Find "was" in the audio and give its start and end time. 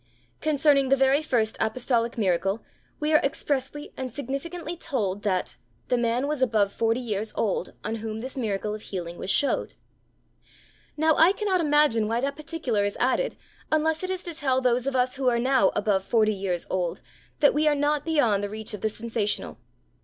6.27-6.41, 9.19-9.29